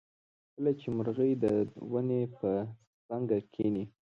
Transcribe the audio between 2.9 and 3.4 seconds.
څانګه